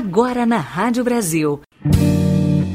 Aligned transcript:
Agora 0.00 0.46
na 0.46 0.56
Rádio 0.56 1.04
Brasil. 1.04 1.60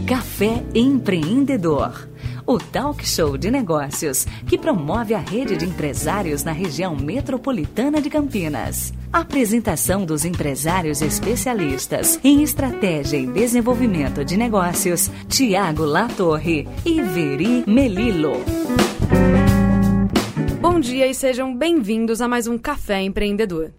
Café 0.07 0.63
Empreendedor. 0.75 2.07
O 2.45 2.59
talk 2.59 3.03
show 3.03 3.35
de 3.35 3.49
negócios 3.49 4.27
que 4.45 4.59
promove 4.59 5.15
a 5.15 5.17
rede 5.17 5.57
de 5.57 5.65
empresários 5.65 6.43
na 6.43 6.51
região 6.51 6.95
metropolitana 6.95 7.99
de 7.99 8.11
Campinas. 8.11 8.93
Apresentação 9.11 10.05
dos 10.05 10.23
empresários 10.23 11.01
especialistas 11.01 12.19
em 12.23 12.43
estratégia 12.43 13.17
e 13.17 13.25
desenvolvimento 13.25 14.23
de 14.23 14.37
negócios, 14.37 15.09
Tiago 15.27 15.83
Latorre 15.83 16.67
e 16.85 17.01
Veri 17.01 17.63
Melilo. 17.65 18.33
Bom 20.61 20.79
dia 20.79 21.07
e 21.07 21.15
sejam 21.15 21.57
bem-vindos 21.57 22.21
a 22.21 22.27
mais 22.27 22.45
um 22.45 22.55
Café 22.55 23.01
Empreendedor. 23.01 23.71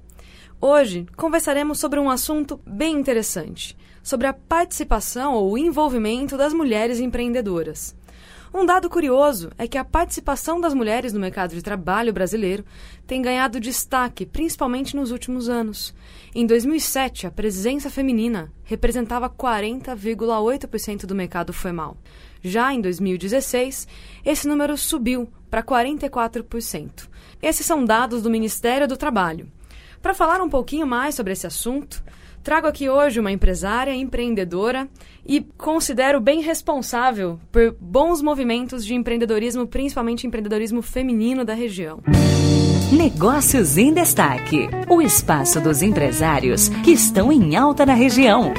Hoje 0.61 1.07
conversaremos 1.17 1.79
sobre 1.79 2.01
um 2.01 2.09
assunto 2.09 2.59
bem 2.67 2.95
interessante, 2.95 3.77
sobre 4.03 4.27
a 4.27 4.33
participação 4.33 5.35
ou 5.35 5.59
envolvimento 5.59 6.35
das 6.37 6.55
mulheres 6.55 6.99
empreendedoras. 6.99 7.95
Um 8.55 8.65
dado 8.65 8.89
curioso 8.89 9.51
é 9.59 9.69
que 9.69 9.77
a 9.77 9.85
participação 9.85 10.59
das 10.59 10.73
mulheres 10.73 11.13
no 11.13 11.21
mercado 11.21 11.55
de 11.55 11.61
trabalho 11.61 12.11
brasileiro 12.11 12.65
tem 13.07 13.21
ganhado 13.21 13.61
destaque, 13.61 14.25
principalmente 14.25 14.97
nos 14.97 15.11
últimos 15.11 15.47
anos. 15.51 15.95
Em 16.35 16.47
2007, 16.47 17.27
a 17.27 17.31
presença 17.31 17.91
feminina 17.91 18.51
representava 18.65 19.29
40,8% 19.29 21.05
do 21.05 21.15
mercado 21.15 21.53
formal. 21.53 21.99
Já 22.43 22.73
em 22.73 22.81
2016, 22.81 23.87
esse 24.25 24.49
número 24.49 24.75
subiu 24.79 25.29
para 25.51 25.63
44%. 25.63 27.11
Esses 27.43 27.67
são 27.67 27.85
dados 27.85 28.23
do 28.23 28.31
Ministério 28.31 28.89
do 28.89 28.97
Trabalho. 28.97 29.51
Para 30.03 30.15
falar 30.15 30.41
um 30.41 30.49
pouquinho 30.49 30.87
mais 30.87 31.15
sobre 31.15 31.33
esse 31.33 31.47
assunto, 31.47 32.03
trago 32.43 32.67
aqui 32.67 32.89
hoje 32.89 33.19
uma 33.19 33.33
empresária, 33.33 33.95
empreendedora 33.95 34.89
e 35.25 35.41
considero 35.41 36.21
bem 36.21 36.41
responsável 36.41 37.41
por 37.51 37.77
bons 37.81 38.23
movimentos 38.23 38.85
de 38.85 38.95
empreendedorismo, 38.95 39.67
principalmente 39.67 40.27
empreendedorismo 40.27 40.83
feminino 40.83 41.45
da 41.45 41.55
região. 41.55 42.03
Negócios 42.93 43.77
em 43.77 43.93
Destaque 43.93 44.69
o 44.89 45.03
espaço 45.03 45.61
dos 45.61 45.83
empresários 45.83 46.69
que 46.85 46.93
estão 46.93 47.33
em 47.33 47.57
alta 47.57 47.85
na 47.85 47.95
região. 47.95 48.53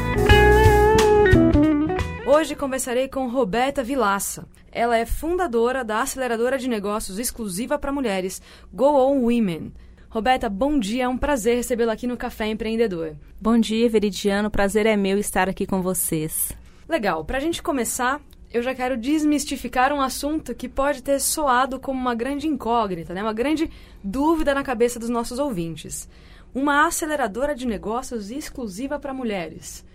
Hoje 2.26 2.54
conversarei 2.54 3.08
com 3.08 3.30
Roberta 3.30 3.82
Vilaça. 3.82 4.46
Ela 4.70 4.98
é 4.98 5.06
fundadora 5.06 5.84
da 5.84 6.02
aceleradora 6.02 6.58
de 6.58 6.68
negócios 6.68 7.18
exclusiva 7.20 7.80
para 7.80 7.92
mulheres, 7.92 8.42
Go 8.72 8.98
On 8.98 9.22
Women. 9.22 9.72
Roberta, 10.10 10.48
bom 10.48 10.80
dia, 10.80 11.04
é 11.04 11.08
um 11.08 11.18
prazer 11.18 11.58
recebê-la 11.58 11.92
aqui 11.92 12.08
no 12.08 12.16
Café 12.16 12.48
Empreendedor. 12.48 13.16
Bom 13.42 13.60
dia, 13.60 13.90
Veridiano, 13.90 14.50
prazer 14.50 14.86
é 14.86 14.96
meu 14.96 15.18
estar 15.18 15.50
aqui 15.50 15.66
com 15.66 15.82
vocês. 15.82 16.54
Legal, 16.88 17.26
para 17.26 17.38
a 17.38 17.42
gente 17.42 17.62
começar, 17.62 18.22
eu 18.52 18.64
já 18.64 18.74
quero 18.74 18.96
desmistificar 18.96 19.92
um 19.92 20.00
assunto 20.00 20.56
que 20.56 20.70
pode 20.70 21.04
ter 21.04 21.20
soado 21.20 21.78
como 21.78 22.00
uma 22.00 22.16
grande 22.16 22.48
incógnita, 22.48 23.14
né? 23.14 23.22
uma 23.22 23.34
grande 23.34 23.70
dúvida 24.02 24.56
na 24.56 24.64
cabeça 24.64 24.98
dos 24.98 25.10
nossos 25.10 25.40
ouvintes. 25.40 26.08
Uma 26.56 26.88
aceleradora 26.88 27.54
de 27.54 27.68
negócios 27.68 28.32
exclusiva 28.32 28.98
para 28.98 29.14
mulheres. 29.14 29.86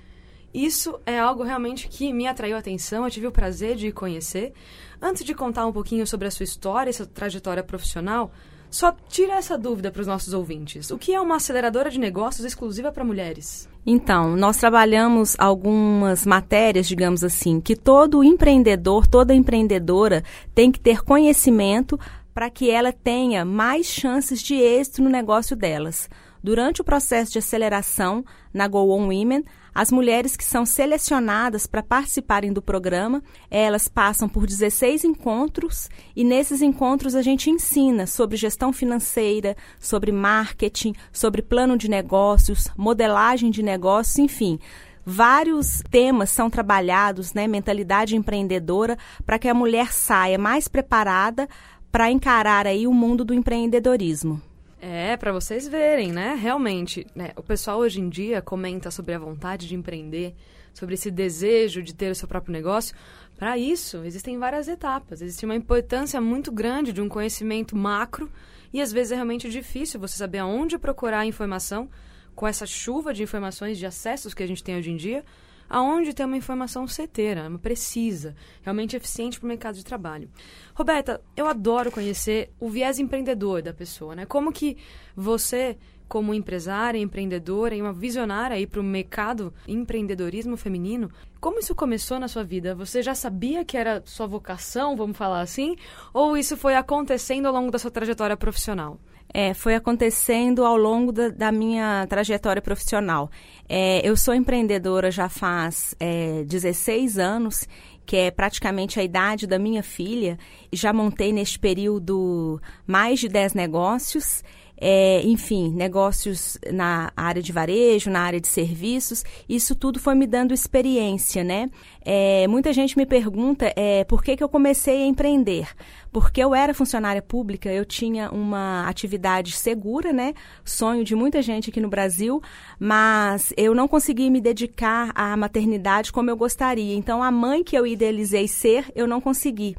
Isso 0.52 1.00
é 1.06 1.18
algo 1.18 1.42
realmente 1.42 1.88
que 1.88 2.12
me 2.12 2.26
atraiu 2.26 2.56
a 2.56 2.58
atenção, 2.58 3.04
eu 3.04 3.10
tive 3.10 3.26
o 3.26 3.32
prazer 3.32 3.76
de 3.76 3.90
conhecer. 3.90 4.52
Antes 5.00 5.24
de 5.24 5.34
contar 5.34 5.66
um 5.66 5.72
pouquinho 5.72 6.06
sobre 6.06 6.28
a 6.28 6.30
sua 6.30 6.44
história 6.44 6.90
e 6.90 6.92
sua 6.92 7.06
trajetória 7.06 7.62
profissional, 7.62 8.30
só 8.72 8.96
tira 9.06 9.34
essa 9.34 9.58
dúvida 9.58 9.90
para 9.90 10.00
os 10.00 10.06
nossos 10.06 10.32
ouvintes. 10.32 10.90
O 10.90 10.96
que 10.96 11.12
é 11.12 11.20
uma 11.20 11.36
aceleradora 11.36 11.90
de 11.90 12.00
negócios 12.00 12.44
exclusiva 12.44 12.90
para 12.90 13.04
mulheres? 13.04 13.68
Então, 13.84 14.34
nós 14.34 14.56
trabalhamos 14.56 15.36
algumas 15.38 16.24
matérias, 16.24 16.88
digamos 16.88 17.22
assim, 17.22 17.60
que 17.60 17.76
todo 17.76 18.24
empreendedor, 18.24 19.06
toda 19.06 19.34
empreendedora 19.34 20.24
tem 20.54 20.72
que 20.72 20.80
ter 20.80 21.04
conhecimento 21.04 22.00
para 22.32 22.48
que 22.48 22.70
ela 22.70 22.92
tenha 22.92 23.44
mais 23.44 23.86
chances 23.86 24.40
de 24.40 24.54
êxito 24.54 25.02
no 25.02 25.10
negócio 25.10 25.54
delas. 25.54 26.08
Durante 26.42 26.80
o 26.80 26.84
processo 26.84 27.32
de 27.32 27.38
aceleração 27.40 28.24
na 28.54 28.66
Go 28.66 28.90
On 28.90 29.08
Women, 29.08 29.44
as 29.74 29.90
mulheres 29.90 30.36
que 30.36 30.44
são 30.44 30.66
selecionadas 30.66 31.66
para 31.66 31.82
participarem 31.82 32.52
do 32.52 32.60
programa, 32.60 33.22
elas 33.50 33.88
passam 33.88 34.28
por 34.28 34.46
16 34.46 35.04
encontros 35.04 35.88
e 36.14 36.24
nesses 36.24 36.60
encontros 36.60 37.14
a 37.14 37.22
gente 37.22 37.50
ensina 37.50 38.06
sobre 38.06 38.36
gestão 38.36 38.72
financeira, 38.72 39.56
sobre 39.78 40.12
marketing, 40.12 40.94
sobre 41.12 41.42
plano 41.42 41.76
de 41.76 41.88
negócios, 41.88 42.68
modelagem 42.76 43.50
de 43.50 43.62
negócios, 43.62 44.18
enfim 44.18 44.58
vários 45.04 45.82
temas 45.90 46.30
são 46.30 46.48
trabalhados, 46.48 47.34
né, 47.34 47.48
mentalidade 47.48 48.14
empreendedora, 48.14 48.96
para 49.26 49.36
que 49.38 49.48
a 49.48 49.54
mulher 49.54 49.92
saia 49.92 50.38
mais 50.38 50.68
preparada 50.68 51.48
para 51.90 52.10
encarar 52.10 52.66
aí 52.66 52.86
o 52.86 52.94
mundo 52.94 53.24
do 53.24 53.34
empreendedorismo. 53.34 54.40
É, 54.84 55.16
para 55.16 55.30
vocês 55.30 55.68
verem, 55.68 56.10
né? 56.10 56.34
Realmente, 56.34 57.06
né? 57.14 57.30
o 57.36 57.42
pessoal 57.42 57.78
hoje 57.78 58.00
em 58.00 58.08
dia 58.08 58.42
comenta 58.42 58.90
sobre 58.90 59.14
a 59.14 59.18
vontade 59.18 59.68
de 59.68 59.76
empreender, 59.76 60.34
sobre 60.74 60.94
esse 60.94 61.08
desejo 61.08 61.80
de 61.84 61.94
ter 61.94 62.10
o 62.10 62.16
seu 62.16 62.26
próprio 62.26 62.52
negócio. 62.52 62.92
Para 63.36 63.56
isso, 63.56 64.02
existem 64.04 64.36
várias 64.40 64.66
etapas. 64.66 65.22
Existe 65.22 65.44
uma 65.44 65.54
importância 65.54 66.20
muito 66.20 66.50
grande 66.50 66.92
de 66.92 67.00
um 67.00 67.08
conhecimento 67.08 67.76
macro 67.76 68.28
e 68.72 68.80
às 68.80 68.90
vezes 68.90 69.12
é 69.12 69.14
realmente 69.14 69.48
difícil 69.48 70.00
você 70.00 70.16
saber 70.16 70.38
aonde 70.38 70.76
procurar 70.76 71.20
a 71.20 71.26
informação 71.26 71.88
com 72.34 72.44
essa 72.44 72.66
chuva 72.66 73.14
de 73.14 73.22
informações, 73.22 73.78
de 73.78 73.86
acessos 73.86 74.34
que 74.34 74.42
a 74.42 74.48
gente 74.48 74.64
tem 74.64 74.76
hoje 74.76 74.90
em 74.90 74.96
dia 74.96 75.24
aonde 75.72 76.12
tem 76.12 76.26
uma 76.26 76.36
informação 76.36 76.86
certeira, 76.86 77.50
precisa, 77.58 78.36
realmente 78.60 78.94
eficiente 78.94 79.40
para 79.40 79.46
o 79.46 79.48
mercado 79.48 79.74
de 79.74 79.82
trabalho. 79.82 80.28
Roberta, 80.74 81.18
eu 81.34 81.46
adoro 81.46 81.90
conhecer 81.90 82.50
o 82.60 82.68
viés 82.68 82.98
empreendedor 82.98 83.62
da 83.62 83.72
pessoa, 83.72 84.14
né? 84.14 84.26
Como 84.26 84.52
que 84.52 84.76
você, 85.16 85.78
como 86.06 86.34
empresária, 86.34 86.98
empreendedora 86.98 87.74
e 87.74 87.80
uma 87.80 87.94
visionária 87.94 88.54
aí 88.54 88.66
para 88.66 88.80
o 88.80 88.84
mercado 88.84 89.50
empreendedorismo 89.66 90.58
feminino, 90.58 91.10
como 91.40 91.58
isso 91.58 91.74
começou 91.74 92.20
na 92.20 92.28
sua 92.28 92.44
vida? 92.44 92.74
Você 92.74 93.02
já 93.02 93.14
sabia 93.14 93.64
que 93.64 93.78
era 93.78 94.02
sua 94.04 94.26
vocação, 94.26 94.94
vamos 94.94 95.16
falar 95.16 95.40
assim? 95.40 95.74
Ou 96.12 96.36
isso 96.36 96.54
foi 96.54 96.74
acontecendo 96.74 97.46
ao 97.46 97.52
longo 97.54 97.70
da 97.70 97.78
sua 97.78 97.90
trajetória 97.90 98.36
profissional? 98.36 99.00
É, 99.34 99.54
foi 99.54 99.74
acontecendo 99.74 100.64
ao 100.64 100.76
longo 100.76 101.10
da, 101.10 101.28
da 101.28 101.52
minha 101.52 102.06
trajetória 102.08 102.60
profissional. 102.60 103.30
É, 103.68 104.06
eu 104.06 104.16
sou 104.16 104.34
empreendedora 104.34 105.10
já 105.10 105.28
faz 105.28 105.94
é, 105.98 106.44
16 106.44 107.18
anos, 107.18 107.66
que 108.04 108.16
é 108.16 108.30
praticamente 108.30 109.00
a 109.00 109.02
idade 109.02 109.46
da 109.46 109.58
minha 109.58 109.82
filha. 109.82 110.38
Já 110.72 110.92
montei 110.92 111.32
neste 111.32 111.58
período 111.58 112.60
mais 112.86 113.20
de 113.20 113.28
10 113.28 113.54
negócios 113.54 114.42
é, 114.84 115.22
enfim, 115.24 115.70
negócios 115.70 116.58
na 116.72 117.12
área 117.16 117.40
de 117.40 117.52
varejo, 117.52 118.10
na 118.10 118.20
área 118.20 118.40
de 118.40 118.48
serviços, 118.48 119.24
isso 119.48 119.76
tudo 119.76 120.00
foi 120.00 120.16
me 120.16 120.26
dando 120.26 120.52
experiência, 120.52 121.44
né? 121.44 121.70
É, 122.04 122.48
muita 122.48 122.72
gente 122.72 122.96
me 122.98 123.06
pergunta 123.06 123.72
é, 123.76 124.02
por 124.02 124.24
que, 124.24 124.36
que 124.36 124.42
eu 124.42 124.48
comecei 124.48 125.04
a 125.04 125.06
empreender. 125.06 125.68
Porque 126.10 126.42
eu 126.42 126.52
era 126.52 126.74
funcionária 126.74 127.22
pública, 127.22 127.72
eu 127.72 127.84
tinha 127.84 128.28
uma 128.30 128.88
atividade 128.88 129.52
segura, 129.52 130.12
né? 130.12 130.34
Sonho 130.64 131.04
de 131.04 131.14
muita 131.14 131.40
gente 131.40 131.70
aqui 131.70 131.80
no 131.80 131.88
Brasil, 131.88 132.42
mas 132.76 133.54
eu 133.56 133.76
não 133.76 133.86
consegui 133.86 134.30
me 134.30 134.40
dedicar 134.40 135.12
à 135.14 135.36
maternidade 135.36 136.10
como 136.10 136.28
eu 136.28 136.36
gostaria. 136.36 136.96
Então, 136.96 137.22
a 137.22 137.30
mãe 137.30 137.62
que 137.62 137.78
eu 137.78 137.86
idealizei 137.86 138.48
ser, 138.48 138.90
eu 138.96 139.06
não 139.06 139.20
consegui. 139.20 139.76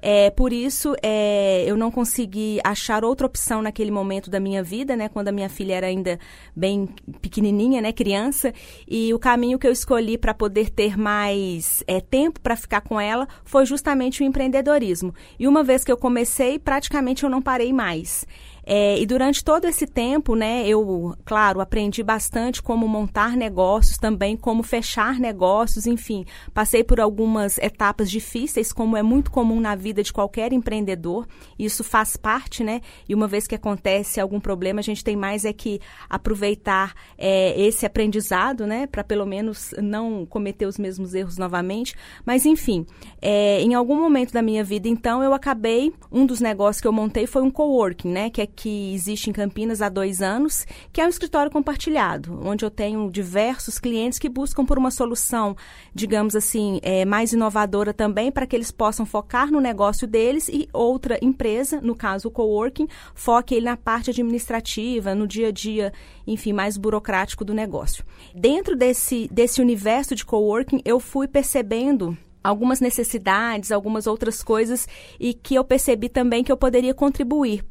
É, 0.00 0.30
por 0.30 0.52
isso, 0.52 0.94
é, 1.02 1.64
eu 1.66 1.76
não 1.76 1.90
consegui 1.90 2.58
achar 2.64 3.04
outra 3.04 3.26
opção 3.26 3.62
naquele 3.62 3.90
momento 3.90 4.30
da 4.30 4.38
minha 4.38 4.62
vida, 4.62 4.96
né? 4.96 5.08
Quando 5.08 5.28
a 5.28 5.32
minha 5.32 5.48
filha 5.48 5.74
era 5.74 5.86
ainda 5.86 6.18
bem 6.54 6.88
pequenininha, 7.20 7.80
né? 7.80 7.92
Criança. 7.92 8.52
E 8.86 9.12
o 9.12 9.18
caminho 9.18 9.58
que 9.58 9.66
eu 9.66 9.72
escolhi 9.72 10.18
para 10.18 10.34
poder 10.34 10.70
ter 10.70 10.96
mais 10.96 11.82
é, 11.86 12.00
tempo 12.00 12.40
para 12.40 12.56
ficar 12.56 12.80
com 12.80 13.00
ela 13.00 13.26
foi 13.44 13.66
justamente 13.66 14.22
o 14.22 14.26
empreendedorismo. 14.26 15.14
E 15.38 15.46
uma 15.48 15.62
vez 15.62 15.84
que 15.84 15.92
eu 15.92 15.96
comecei, 15.96 16.58
praticamente 16.58 17.24
eu 17.24 17.30
não 17.30 17.42
parei 17.42 17.72
mais. 17.72 18.26
É, 18.68 18.98
e 18.98 19.06
durante 19.06 19.44
todo 19.44 19.64
esse 19.66 19.86
tempo, 19.86 20.34
né, 20.34 20.66
eu, 20.66 21.14
claro, 21.24 21.60
aprendi 21.60 22.02
bastante 22.02 22.60
como 22.60 22.88
montar 22.88 23.36
negócios, 23.36 23.96
também 23.96 24.36
como 24.36 24.64
fechar 24.64 25.20
negócios, 25.20 25.86
enfim, 25.86 26.24
passei 26.52 26.82
por 26.82 26.98
algumas 26.98 27.58
etapas 27.58 28.10
difíceis, 28.10 28.72
como 28.72 28.96
é 28.96 29.02
muito 29.04 29.30
comum 29.30 29.60
na 29.60 29.76
vida 29.76 30.02
de 30.02 30.12
qualquer 30.12 30.52
empreendedor. 30.52 31.28
Isso 31.56 31.84
faz 31.84 32.16
parte, 32.16 32.64
né? 32.64 32.80
E 33.08 33.14
uma 33.14 33.28
vez 33.28 33.46
que 33.46 33.54
acontece 33.54 34.20
algum 34.20 34.40
problema, 34.40 34.80
a 34.80 34.82
gente 34.82 35.04
tem 35.04 35.14
mais 35.14 35.44
é 35.44 35.52
que 35.52 35.80
aproveitar 36.10 36.92
é, 37.16 37.58
esse 37.60 37.86
aprendizado, 37.86 38.66
né, 38.66 38.88
para 38.88 39.04
pelo 39.04 39.24
menos 39.24 39.72
não 39.80 40.26
cometer 40.26 40.66
os 40.66 40.76
mesmos 40.76 41.14
erros 41.14 41.38
novamente. 41.38 41.94
Mas 42.24 42.44
enfim, 42.44 42.84
é, 43.22 43.60
em 43.60 43.74
algum 43.74 44.00
momento 44.00 44.32
da 44.32 44.42
minha 44.42 44.64
vida, 44.64 44.88
então, 44.88 45.22
eu 45.22 45.32
acabei 45.32 45.92
um 46.10 46.26
dos 46.26 46.40
negócios 46.40 46.80
que 46.80 46.88
eu 46.88 46.92
montei 46.92 47.26
foi 47.26 47.42
um 47.42 47.50
coworking, 47.50 48.08
né, 48.08 48.28
que 48.28 48.42
é 48.42 48.46
que 48.56 48.94
existe 48.94 49.28
em 49.28 49.32
Campinas 49.32 49.82
há 49.82 49.88
dois 49.90 50.22
anos, 50.22 50.66
que 50.92 51.00
é 51.00 51.06
um 51.06 51.08
escritório 51.08 51.52
compartilhado, 51.52 52.40
onde 52.42 52.64
eu 52.64 52.70
tenho 52.70 53.10
diversos 53.10 53.78
clientes 53.78 54.18
que 54.18 54.28
buscam 54.28 54.64
por 54.64 54.78
uma 54.78 54.90
solução, 54.90 55.54
digamos 55.94 56.34
assim, 56.34 56.80
é, 56.82 57.04
mais 57.04 57.34
inovadora 57.34 57.92
também, 57.92 58.32
para 58.32 58.46
que 58.46 58.56
eles 58.56 58.70
possam 58.70 59.04
focar 59.04 59.52
no 59.52 59.60
negócio 59.60 60.06
deles 60.06 60.48
e 60.48 60.68
outra 60.72 61.18
empresa, 61.20 61.80
no 61.82 61.94
caso 61.94 62.28
o 62.28 62.30
coworking, 62.30 62.88
foque 63.14 63.54
ele 63.54 63.66
na 63.66 63.76
parte 63.76 64.10
administrativa, 64.10 65.14
no 65.14 65.26
dia 65.26 65.48
a 65.48 65.52
dia, 65.52 65.92
enfim, 66.26 66.54
mais 66.54 66.78
burocrático 66.78 67.44
do 67.44 67.52
negócio. 67.52 68.04
Dentro 68.34 68.74
desse, 68.74 69.28
desse 69.30 69.60
universo 69.60 70.14
de 70.14 70.24
coworking, 70.24 70.80
eu 70.84 70.98
fui 70.98 71.28
percebendo 71.28 72.16
algumas 72.42 72.80
necessidades, 72.80 73.72
algumas 73.72 74.06
outras 74.06 74.42
coisas 74.42 74.86
e 75.18 75.34
que 75.34 75.56
eu 75.56 75.64
percebi 75.64 76.08
também 76.08 76.44
que 76.44 76.52
eu 76.52 76.56
poderia 76.56 76.94
contribuir 76.94 77.64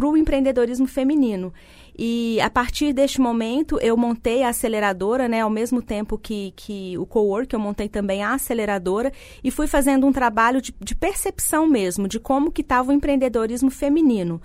para 0.00 0.08
o 0.08 0.16
empreendedorismo 0.16 0.86
feminino. 0.86 1.52
E 1.96 2.40
a 2.40 2.48
partir 2.48 2.94
deste 2.94 3.20
momento 3.20 3.78
eu 3.80 3.94
montei 3.96 4.42
a 4.42 4.48
aceleradora, 4.48 5.28
né? 5.28 5.42
Ao 5.42 5.50
mesmo 5.50 5.82
tempo 5.82 6.16
que, 6.16 6.54
que 6.56 6.96
o 6.96 7.04
co-work, 7.04 7.52
eu 7.52 7.60
montei 7.60 7.86
também 7.86 8.22
a 8.22 8.32
aceleradora 8.32 9.12
e 9.44 9.50
fui 9.50 9.66
fazendo 9.66 10.06
um 10.06 10.12
trabalho 10.12 10.62
de, 10.62 10.74
de 10.80 10.94
percepção 10.94 11.68
mesmo, 11.68 12.08
de 12.08 12.18
como 12.18 12.50
que 12.50 12.62
estava 12.62 12.90
o 12.90 12.94
empreendedorismo 12.94 13.70
feminino 13.70 14.40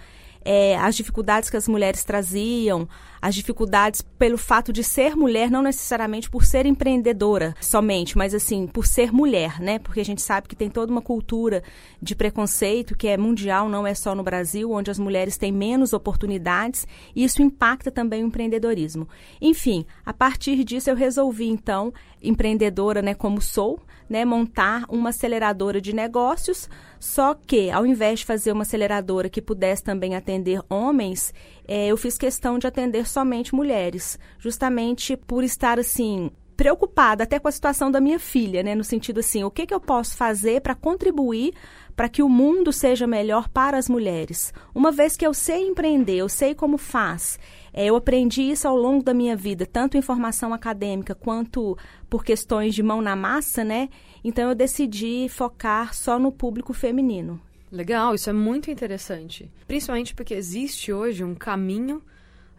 é, 0.46 0.78
as 0.78 0.96
dificuldades 0.96 1.50
que 1.50 1.58
as 1.58 1.68
mulheres 1.68 2.04
traziam, 2.04 2.88
as 3.20 3.34
dificuldades 3.34 4.04
pelo 4.04 4.38
fato 4.38 4.72
de 4.72 4.84
ser 4.84 5.16
mulher, 5.16 5.50
não 5.50 5.64
necessariamente 5.64 6.30
por 6.30 6.46
ser 6.46 6.68
empreendedora 6.68 7.56
somente, 7.60 8.16
mas 8.16 8.36
assim, 8.36 8.68
por 8.68 8.86
ser 8.86 9.12
mulher, 9.12 9.60
né? 9.60 9.80
Porque 9.80 10.00
a 10.00 10.06
gente 10.06 10.22
sabe 10.22 10.48
que 10.48 10.56
tem 10.56 10.70
toda 10.70 10.92
uma 10.92 11.02
cultura 11.02 11.64
de 12.00 12.16
preconceito 12.16 12.96
que 12.96 13.08
é 13.08 13.18
mundial, 13.18 13.68
não 13.68 13.88
é 13.88 13.96
só 13.96 14.14
no 14.14 14.22
Brasil, 14.22 14.72
onde 14.72 14.92
as 14.92 15.00
mulheres 15.00 15.38
têm 15.38 15.52
menos 15.52 15.92
oportunidades 15.92 16.88
e 17.16 17.24
isso 17.24 17.42
impacta 17.42 17.90
também 17.90 18.24
o 18.24 18.28
empreendedorismo. 18.28 19.10
Enfim, 19.42 19.86
a 20.06 20.14
partir 20.14 20.64
disso 20.64 20.92
eu 20.92 20.96
resolvi 20.96 21.48
então, 21.48 21.92
empreendedora, 22.28 23.02
né, 23.02 23.14
como 23.14 23.42
sou, 23.42 23.80
né, 24.10 24.26
montar 24.26 24.86
uma 24.90 25.10
aceleradora 25.10 25.82
de 25.82 25.94
negócios, 25.94 26.70
só 27.00 27.34
que 27.34 27.70
ao 27.72 27.86
invés 27.86 28.20
de 28.20 28.26
fazer 28.26 28.52
uma 28.52 28.64
aceleradora 28.64 29.30
que 29.30 29.42
pudesse 29.42 29.84
também 29.84 30.16
atender 30.16 30.62
homens, 30.70 31.34
é, 31.68 31.88
eu 31.88 31.98
fiz 31.98 32.18
questão 32.18 32.60
de 32.60 32.68
atender 32.68 33.08
somente 33.08 33.56
mulheres, 33.56 34.20
justamente 34.40 35.16
por 35.16 35.44
estar 35.44 35.80
assim 35.80 36.30
preocupada 36.56 37.24
até 37.24 37.38
com 37.38 37.48
a 37.48 37.52
situação 37.52 37.92
da 37.92 38.00
minha 38.00 38.18
filha, 38.20 38.64
né, 38.64 38.76
no 38.76 38.84
sentido 38.84 39.20
assim, 39.20 39.44
o 39.44 39.52
que, 39.52 39.66
que 39.66 39.74
eu 39.74 39.80
posso 39.80 40.16
fazer 40.16 40.62
para 40.62 40.74
contribuir 40.74 41.54
para 41.96 42.10
que 42.10 42.22
o 42.22 42.30
mundo 42.30 42.74
seja 42.74 43.08
melhor 43.08 43.48
para 43.48 43.78
as 43.78 43.88
mulheres. 43.88 44.54
Uma 44.74 44.92
vez 44.92 45.16
que 45.16 45.26
eu 45.26 45.34
sei 45.34 45.68
empreender, 45.68 46.18
eu 46.18 46.28
sei 46.28 46.54
como 46.54 46.78
faz, 46.78 47.40
é, 47.78 47.88
eu 47.88 47.98
aprendi 47.98 48.42
isso 48.42 48.70
ao 48.70 48.78
longo 48.78 49.04
da 49.04 49.14
minha 49.14 49.36
vida, 49.36 49.66
tanto 49.66 49.98
em 49.98 50.02
formação 50.02 50.54
acadêmica 50.54 51.14
quanto 51.14 51.78
por 52.10 52.24
questões 52.24 52.74
de 52.74 52.82
mão 52.82 53.02
na 53.02 53.18
massa, 53.18 53.66
né? 53.66 53.90
Então 54.24 54.48
eu 54.48 54.56
decidi 54.56 55.28
focar 55.28 55.94
só 55.94 56.18
no 56.18 56.32
público 56.32 56.74
feminino. 56.74 57.38
Legal, 57.70 58.16
isso 58.16 58.30
é 58.30 58.34
muito 58.34 58.72
interessante. 58.72 59.52
Principalmente 59.68 60.16
porque 60.16 60.34
existe 60.34 60.94
hoje 60.94 61.22
um 61.22 61.36
caminho 61.36 62.02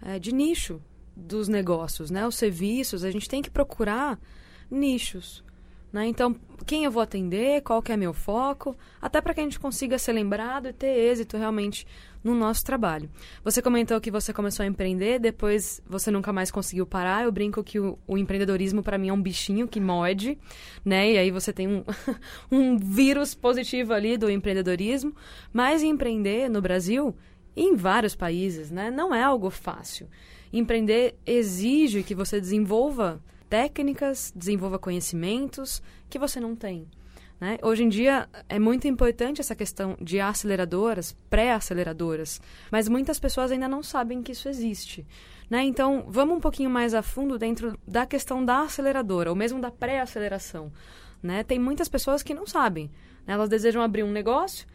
é, 0.02 0.18
de 0.18 0.34
nicho 0.34 0.82
dos 1.16 1.48
negócios, 1.48 2.10
né? 2.10 2.26
Os 2.26 2.34
serviços, 2.34 3.02
a 3.02 3.10
gente 3.10 3.26
tem 3.26 3.40
que 3.40 3.50
procurar 3.50 4.20
nichos. 4.70 5.42
Né? 5.90 6.08
Então, 6.08 6.36
quem 6.66 6.84
eu 6.84 6.90
vou 6.90 7.02
atender, 7.02 7.62
qual 7.62 7.80
que 7.80 7.90
é 7.90 7.96
meu 7.96 8.12
foco, 8.12 8.76
até 9.00 9.22
para 9.22 9.32
que 9.32 9.40
a 9.40 9.42
gente 9.42 9.58
consiga 9.58 9.98
ser 9.98 10.12
lembrado 10.12 10.68
e 10.68 10.72
ter 10.74 10.88
êxito 10.88 11.38
realmente 11.38 11.86
no 12.26 12.34
nosso 12.34 12.64
trabalho. 12.64 13.08
Você 13.44 13.62
comentou 13.62 14.00
que 14.00 14.10
você 14.10 14.32
começou 14.32 14.64
a 14.64 14.66
empreender, 14.66 15.20
depois 15.20 15.80
você 15.88 16.10
nunca 16.10 16.32
mais 16.32 16.50
conseguiu 16.50 16.84
parar. 16.84 17.22
Eu 17.22 17.30
brinco 17.30 17.62
que 17.62 17.78
o, 17.78 17.96
o 18.04 18.18
empreendedorismo 18.18 18.82
para 18.82 18.98
mim 18.98 19.08
é 19.08 19.12
um 19.12 19.22
bichinho 19.22 19.68
que 19.68 19.78
morde, 19.78 20.36
né? 20.84 21.12
E 21.12 21.18
aí 21.18 21.30
você 21.30 21.52
tem 21.52 21.68
um, 21.68 21.84
um 22.50 22.76
vírus 22.76 23.32
positivo 23.32 23.92
ali 23.92 24.18
do 24.18 24.28
empreendedorismo. 24.28 25.14
Mas 25.52 25.84
empreender 25.84 26.50
no 26.50 26.60
Brasil 26.60 27.14
em 27.56 27.76
vários 27.76 28.16
países, 28.16 28.72
né? 28.72 28.90
Não 28.90 29.14
é 29.14 29.22
algo 29.22 29.48
fácil. 29.48 30.08
Empreender 30.52 31.14
exige 31.24 32.02
que 32.02 32.14
você 32.14 32.40
desenvolva 32.40 33.22
técnicas, 33.48 34.32
desenvolva 34.34 34.80
conhecimentos 34.80 35.80
que 36.10 36.18
você 36.18 36.40
não 36.40 36.56
tem. 36.56 36.88
Né? 37.40 37.58
Hoje 37.62 37.84
em 37.84 37.88
dia 37.88 38.28
é 38.48 38.58
muito 38.58 38.88
importante 38.88 39.40
essa 39.40 39.54
questão 39.54 39.96
de 40.00 40.18
aceleradoras, 40.18 41.12
pré-aceleradoras, 41.28 42.40
mas 42.70 42.88
muitas 42.88 43.18
pessoas 43.18 43.52
ainda 43.52 43.68
não 43.68 43.82
sabem 43.82 44.22
que 44.22 44.32
isso 44.32 44.48
existe. 44.48 45.06
Né? 45.48 45.62
Então, 45.64 46.04
vamos 46.08 46.36
um 46.36 46.40
pouquinho 46.40 46.70
mais 46.70 46.94
a 46.94 47.02
fundo 47.02 47.38
dentro 47.38 47.78
da 47.86 48.06
questão 48.06 48.44
da 48.44 48.62
aceleradora, 48.62 49.30
ou 49.30 49.36
mesmo 49.36 49.60
da 49.60 49.70
pré-aceleração. 49.70 50.72
Né? 51.22 51.44
Tem 51.44 51.58
muitas 51.58 51.88
pessoas 51.88 52.22
que 52.22 52.34
não 52.34 52.46
sabem. 52.46 52.90
Né? 53.26 53.34
Elas 53.34 53.48
desejam 53.48 53.82
abrir 53.82 54.02
um 54.02 54.10
negócio, 54.10 54.66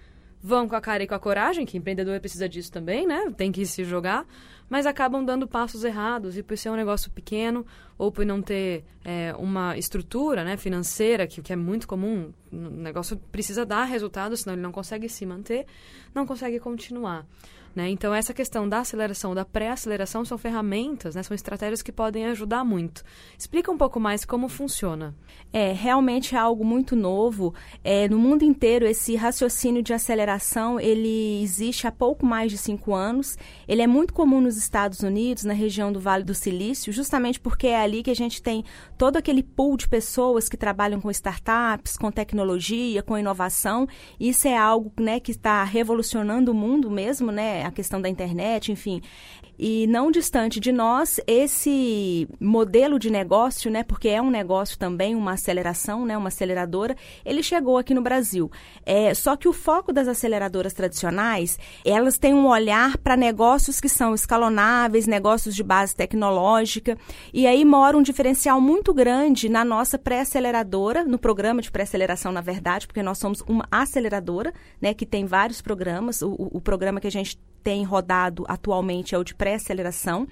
vão 0.42 0.68
com 0.68 0.76
a 0.76 0.82
cara 0.82 1.04
e 1.04 1.08
com 1.08 1.16
a 1.16 1.20
coragem, 1.20 1.66
que 1.66 1.78
empreendedor 1.78 2.20
precisa 2.20 2.48
disso 2.48 2.72
também, 2.72 3.06
né? 3.06 3.32
Tem 3.38 3.52
que 3.52 3.64
se 3.66 3.84
jogar, 3.84 4.26
mas 4.72 4.86
acabam 4.86 5.26
dando 5.26 5.46
passos 5.46 5.84
errados 5.84 6.38
e 6.38 6.42
por 6.42 6.58
ser 6.58 6.70
um 6.70 6.78
negócio 6.78 7.12
pequeno 7.12 7.66
ou 7.98 8.10
por 8.10 8.26
não 8.26 8.42
ter 8.42 8.86
é, 9.04 9.36
uma 9.38 9.78
estrutura 9.78 10.46
né, 10.46 10.56
financeira, 10.56 11.28
que, 11.28 11.42
que 11.42 11.52
é 11.52 11.58
muito 11.58 11.86
comum, 11.86 12.32
o 12.50 12.56
negócio 12.56 13.18
precisa 13.34 13.66
dar 13.66 13.84
resultado, 13.84 14.38
senão 14.38 14.54
ele 14.54 14.62
não 14.62 14.72
consegue 14.72 15.10
se 15.10 15.26
manter, 15.26 15.66
não 16.16 16.26
consegue 16.26 16.58
continuar. 16.58 17.28
Né? 17.76 17.90
Então, 17.90 18.14
essa 18.14 18.34
questão 18.34 18.68
da 18.68 18.80
aceleração, 18.80 19.34
da 19.34 19.46
pré-aceleração, 19.46 20.26
são 20.26 20.38
ferramentas, 20.38 21.16
né? 21.16 21.24
são 21.24 21.34
estratégias 21.34 21.82
que 21.82 21.92
podem 21.92 22.26
ajudar 22.26 22.66
muito. 22.66 23.04
Explica 23.38 23.72
um 23.72 23.78
pouco 23.78 24.00
mais 24.00 24.26
como 24.26 24.50
funciona. 24.50 25.16
É, 25.54 25.72
realmente 25.72 26.36
é 26.36 26.38
algo 26.38 26.66
muito 26.66 26.96
novo. 26.96 27.54
É, 27.84 28.10
no 28.10 28.20
mundo 28.20 28.44
inteiro, 28.44 28.86
esse 28.86 29.16
raciocínio 29.16 29.82
de 29.82 29.94
aceleração, 29.94 30.80
ele 30.80 31.42
existe 31.42 31.88
há 31.88 31.92
pouco 31.92 32.26
mais 32.26 32.52
de 32.52 32.58
cinco 32.58 32.94
anos. 32.94 33.38
Ele 33.68 33.82
é 33.82 33.88
muito 33.88 34.14
comum 34.14 34.42
nos 34.42 34.58
Estados 34.58 35.00
Unidos, 35.00 35.46
na 35.46 35.54
região 35.54 35.92
do 35.94 36.00
Vale 36.00 36.24
do 36.24 36.34
Silício, 36.34 36.92
justamente 36.92 37.40
porque 37.40 37.68
é 37.68 37.82
ali 37.82 38.04
que 38.04 38.12
a 38.12 38.16
gente 38.16 38.42
tem 38.42 38.66
todo 38.98 39.18
aquele 39.18 39.44
pool 39.44 39.78
de 39.78 39.88
pessoas 39.88 40.50
que 40.50 40.58
trabalham 40.58 41.00
com 41.00 41.10
startups, 41.10 41.98
com 41.98 42.12
tecnologia, 42.12 43.02
com 43.02 43.18
inovação. 43.18 43.88
Isso 44.20 44.48
é 44.48 44.58
algo 44.58 44.92
né, 45.00 45.20
que 45.20 45.32
está 45.32 45.64
revolucionando 45.64 46.52
o 46.52 46.56
mundo 46.56 46.90
mesmo, 46.90 47.32
né? 47.32 47.61
A 47.64 47.72
questão 47.72 48.02
da 48.02 48.10
internet, 48.10 48.72
enfim. 48.72 49.02
E 49.64 49.86
não 49.86 50.10
distante 50.10 50.60
de 50.60 50.72
nós, 50.72 51.20
esse 51.28 52.28
modelo 52.40 52.98
de 52.98 53.12
negócio, 53.12 53.70
né, 53.70 53.84
porque 53.84 54.08
é 54.10 54.20
um 54.20 54.32
negócio 54.32 54.78
também, 54.78 55.14
uma 55.14 55.34
aceleração, 55.34 56.04
né, 56.04 56.18
uma 56.18 56.30
aceleradora, 56.30 56.96
ele 57.24 57.44
chegou 57.44 57.78
aqui 57.78 57.94
no 57.94 58.02
Brasil. 58.02 58.50
É, 58.84 59.14
só 59.14 59.36
que 59.36 59.48
o 59.48 59.54
foco 59.54 59.94
das 59.94 60.08
aceleradoras 60.08 60.74
tradicionais, 60.74 61.60
elas 61.86 62.18
têm 62.18 62.34
um 62.34 62.48
olhar 62.48 62.98
para 62.98 63.16
negócios 63.16 63.80
que 63.80 63.88
são 63.88 64.16
escalonáveis, 64.16 65.06
negócios 65.06 65.54
de 65.54 65.62
base 65.64 65.96
tecnológica, 65.96 66.98
e 67.32 67.46
aí 67.46 67.64
mora 67.64 67.96
um 67.96 68.02
diferencial 68.02 68.60
muito 68.60 68.92
grande 68.94 69.48
na 69.48 69.64
nossa 69.64 70.00
pré-aceleradora, 70.00 71.04
no 71.04 71.20
programa 71.20 71.62
de 71.62 71.70
pré-aceleração, 71.72 72.32
na 72.32 72.42
verdade, 72.42 72.88
porque 72.88 73.04
nós 73.04 73.20
somos 73.20 73.42
uma 73.42 73.68
aceleradora, 73.70 74.52
né, 74.82 74.94
que 74.94 75.06
tem 75.06 75.26
vários 75.26 75.62
programas. 75.62 76.24
O, 76.24 76.32
o 76.52 76.60
programa 76.60 77.00
que 77.00 77.08
a 77.08 77.12
gente 77.12 77.40
tem 77.64 77.84
rodado 77.84 78.46
atualmente 78.48 79.16
é 79.16 79.18
o 79.18 79.24
de 79.24 79.36
pré-aceleração. 79.36 80.28